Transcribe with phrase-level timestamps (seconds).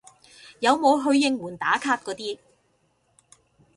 [0.61, 2.39] 有冇去應援打卡嗰啲